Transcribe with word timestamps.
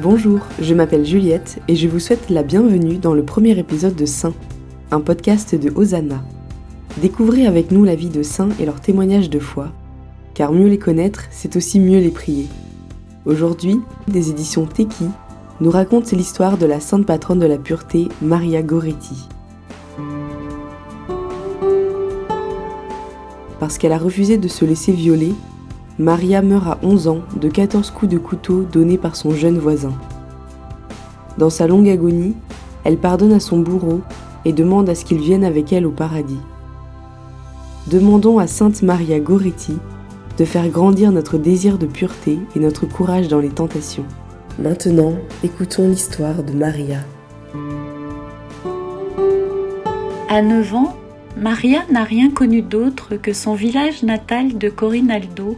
Bonjour, 0.00 0.46
je 0.60 0.74
m'appelle 0.74 1.04
Juliette 1.04 1.60
et 1.66 1.74
je 1.74 1.88
vous 1.88 1.98
souhaite 1.98 2.30
la 2.30 2.44
bienvenue 2.44 2.98
dans 2.98 3.14
le 3.14 3.24
premier 3.24 3.58
épisode 3.58 3.96
de 3.96 4.06
Saint, 4.06 4.32
un 4.92 5.00
podcast 5.00 5.56
de 5.56 5.72
Hosanna. 5.74 6.22
Découvrez 6.98 7.46
avec 7.48 7.72
nous 7.72 7.82
la 7.82 7.96
vie 7.96 8.08
de 8.08 8.22
saints 8.22 8.50
et 8.60 8.64
leurs 8.64 8.80
témoignages 8.80 9.28
de 9.28 9.40
foi, 9.40 9.72
car 10.34 10.52
mieux 10.52 10.68
les 10.68 10.78
connaître, 10.78 11.24
c'est 11.32 11.56
aussi 11.56 11.80
mieux 11.80 11.98
les 11.98 12.12
prier. 12.12 12.46
Aujourd'hui, 13.26 13.80
des 14.06 14.30
éditions 14.30 14.66
Teki 14.66 15.06
nous 15.60 15.70
racontent 15.70 16.16
l'histoire 16.16 16.58
de 16.58 16.66
la 16.66 16.78
sainte 16.78 17.04
patronne 17.04 17.40
de 17.40 17.46
la 17.46 17.58
pureté, 17.58 18.06
Maria 18.22 18.62
Goretti. 18.62 19.26
Parce 23.58 23.78
qu'elle 23.78 23.92
a 23.92 23.98
refusé 23.98 24.38
de 24.38 24.46
se 24.46 24.64
laisser 24.64 24.92
violer, 24.92 25.34
Maria 26.00 26.42
meurt 26.42 26.66
à 26.68 26.78
11 26.84 27.08
ans 27.08 27.22
de 27.40 27.48
14 27.48 27.90
coups 27.90 28.12
de 28.12 28.18
couteau 28.18 28.62
donnés 28.62 28.98
par 28.98 29.16
son 29.16 29.32
jeune 29.32 29.58
voisin. 29.58 29.92
Dans 31.38 31.50
sa 31.50 31.66
longue 31.66 31.88
agonie, 31.88 32.36
elle 32.84 32.98
pardonne 32.98 33.32
à 33.32 33.40
son 33.40 33.58
bourreau 33.58 34.02
et 34.44 34.52
demande 34.52 34.88
à 34.88 34.94
ce 34.94 35.04
qu'il 35.04 35.18
vienne 35.18 35.42
avec 35.42 35.72
elle 35.72 35.86
au 35.86 35.90
paradis. 35.90 36.38
Demandons 37.88 38.38
à 38.38 38.46
Sainte 38.46 38.82
Maria 38.82 39.18
Goretti 39.18 39.76
de 40.38 40.44
faire 40.44 40.68
grandir 40.68 41.10
notre 41.10 41.36
désir 41.36 41.78
de 41.78 41.86
pureté 41.86 42.38
et 42.54 42.60
notre 42.60 42.86
courage 42.86 43.26
dans 43.26 43.40
les 43.40 43.48
tentations. 43.48 44.06
Maintenant, 44.60 45.14
écoutons 45.42 45.88
l'histoire 45.88 46.44
de 46.44 46.52
Maria. 46.52 46.98
À 50.28 50.42
9 50.42 50.74
ans, 50.74 50.96
Maria 51.36 51.80
n'a 51.90 52.04
rien 52.04 52.30
connu 52.30 52.62
d'autre 52.62 53.16
que 53.16 53.32
son 53.32 53.54
village 53.54 54.04
natal 54.04 54.58
de 54.58 54.68
Corinaldo 54.68 55.56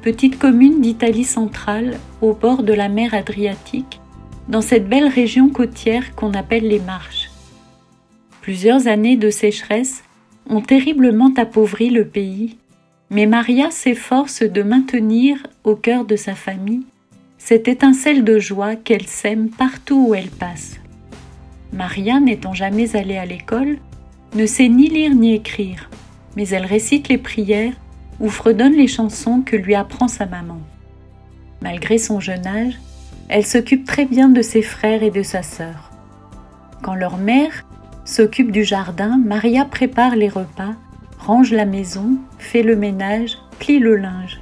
petite 0.00 0.38
commune 0.38 0.80
d'Italie 0.80 1.24
centrale 1.24 1.98
au 2.22 2.32
bord 2.32 2.62
de 2.62 2.72
la 2.72 2.88
mer 2.88 3.12
Adriatique, 3.14 4.00
dans 4.48 4.62
cette 4.62 4.88
belle 4.88 5.08
région 5.08 5.50
côtière 5.50 6.14
qu'on 6.14 6.32
appelle 6.32 6.66
les 6.66 6.80
Marches. 6.80 7.30
Plusieurs 8.40 8.86
années 8.86 9.16
de 9.16 9.30
sécheresse 9.30 10.02
ont 10.48 10.62
terriblement 10.62 11.32
appauvri 11.36 11.90
le 11.90 12.06
pays, 12.06 12.56
mais 13.10 13.26
Maria 13.26 13.70
s'efforce 13.70 14.42
de 14.42 14.62
maintenir 14.62 15.46
au 15.64 15.76
cœur 15.76 16.04
de 16.04 16.16
sa 16.16 16.34
famille 16.34 16.82
cette 17.36 17.68
étincelle 17.68 18.22
de 18.22 18.38
joie 18.38 18.76
qu'elle 18.76 19.06
sème 19.06 19.48
partout 19.48 20.06
où 20.08 20.14
elle 20.14 20.28
passe. 20.28 20.76
Maria, 21.72 22.20
n'étant 22.20 22.54
jamais 22.54 22.96
allée 22.96 23.16
à 23.16 23.26
l'école, 23.26 23.78
ne 24.34 24.46
sait 24.46 24.68
ni 24.68 24.88
lire 24.88 25.14
ni 25.14 25.34
écrire, 25.34 25.90
mais 26.36 26.48
elle 26.48 26.66
récite 26.66 27.08
les 27.08 27.18
prières 27.18 27.74
ou 28.20 28.28
fredonne 28.28 28.74
les 28.74 28.86
chansons 28.86 29.42
que 29.44 29.56
lui 29.56 29.74
apprend 29.74 30.08
sa 30.08 30.26
maman. 30.26 30.60
Malgré 31.62 31.98
son 31.98 32.20
jeune 32.20 32.46
âge, 32.46 32.78
elle 33.28 33.46
s'occupe 33.46 33.86
très 33.86 34.04
bien 34.04 34.28
de 34.28 34.42
ses 34.42 34.62
frères 34.62 35.02
et 35.02 35.10
de 35.10 35.22
sa 35.22 35.42
sœur. 35.42 35.90
Quand 36.82 36.94
leur 36.94 37.16
mère 37.16 37.64
s'occupe 38.04 38.50
du 38.50 38.64
jardin, 38.64 39.18
Maria 39.18 39.64
prépare 39.64 40.16
les 40.16 40.28
repas, 40.28 40.74
range 41.18 41.52
la 41.52 41.66
maison, 41.66 42.16
fait 42.38 42.62
le 42.62 42.76
ménage, 42.76 43.38
plie 43.58 43.78
le 43.78 43.96
linge. 43.96 44.40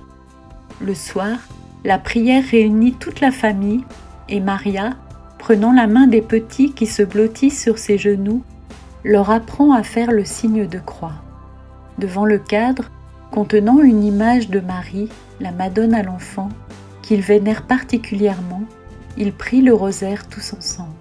Le 0.81 0.95
soir, 0.95 1.39
la 1.85 1.99
prière 1.99 2.45
réunit 2.45 2.95
toute 2.95 3.21
la 3.21 3.31
famille 3.31 3.85
et 4.29 4.41
Maria, 4.41 4.95
prenant 5.39 5.73
la 5.73 5.87
main 5.87 6.07
des 6.07 6.23
petits 6.23 6.73
qui 6.73 6.87
se 6.87 7.03
blottissent 7.03 7.63
sur 7.63 7.79
ses 7.79 7.99
genoux, 7.99 8.43
leur 9.05 9.31
apprend 9.31 9.73
à 9.73 9.83
faire 9.83 10.13
le 10.13 10.25
signe 10.25 10.67
de 10.67 10.79
croix. 10.79 11.15
Devant 11.99 12.25
le 12.25 12.39
cadre, 12.39 12.91
contenant 13.31 13.81
une 13.81 14.05
image 14.05 14.51
de 14.51 14.61
Marie, 14.61 15.09
la 15.41 15.53
Madone 15.53 15.95
à 15.95 16.03
l'enfant, 16.03 16.49
qu'ils 17.03 17.21
vénèrent 17.21 17.67
particulièrement, 17.67 18.63
ils 19.17 19.33
prient 19.33 19.63
le 19.63 19.75
rosaire 19.75 20.29
tous 20.29 20.55
ensemble. 20.57 20.93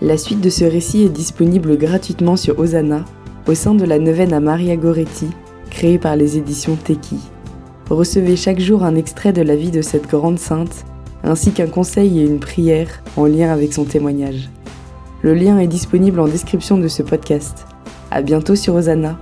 La 0.00 0.18
suite 0.18 0.40
de 0.40 0.50
ce 0.50 0.64
récit 0.64 1.04
est 1.04 1.08
disponible 1.08 1.78
gratuitement 1.78 2.36
sur 2.36 2.58
Hosanna, 2.58 3.04
au 3.46 3.54
sein 3.54 3.74
de 3.74 3.84
la 3.84 3.98
neuvaine 3.98 4.32
à 4.32 4.40
Maria 4.40 4.76
Goretti, 4.76 5.28
créée 5.70 5.98
par 5.98 6.16
les 6.16 6.36
éditions 6.36 6.76
Teki. 6.76 7.18
Recevez 7.90 8.36
chaque 8.36 8.60
jour 8.60 8.84
un 8.84 8.96
extrait 8.96 9.32
de 9.32 9.42
la 9.42 9.56
vie 9.56 9.70
de 9.70 9.82
cette 9.82 10.08
grande 10.08 10.38
sainte, 10.38 10.84
ainsi 11.22 11.52
qu'un 11.52 11.68
conseil 11.68 12.20
et 12.20 12.24
une 12.24 12.38
prière 12.38 13.02
en 13.16 13.24
lien 13.24 13.50
avec 13.50 13.72
son 13.72 13.84
témoignage. 13.84 14.50
Le 15.24 15.32
lien 15.32 15.58
est 15.58 15.66
disponible 15.66 16.20
en 16.20 16.28
description 16.28 16.76
de 16.76 16.86
ce 16.86 17.02
podcast. 17.02 17.66
À 18.10 18.20
bientôt 18.20 18.56
sur 18.56 18.74
Hosanna. 18.74 19.16